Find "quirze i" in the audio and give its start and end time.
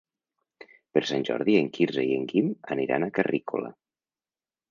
1.75-2.17